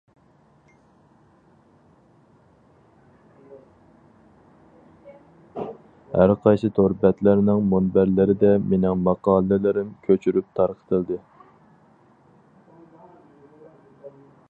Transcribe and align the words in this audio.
ھەرقايسى 6.19 6.71
تور 6.79 6.95
بەتلەرنىڭ 7.03 7.61
مۇنبەرلىرىدە 7.73 8.53
مېنىڭ 8.71 9.03
ماقالىلىرىم 9.09 9.91
كۆچۈرۈپ 10.09 10.47
تارقىتىلدى. 10.61 11.19